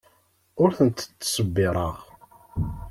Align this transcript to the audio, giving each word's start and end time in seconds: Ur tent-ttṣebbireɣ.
Ur 0.63 0.69
tent-ttṣebbireɣ. 0.77 1.95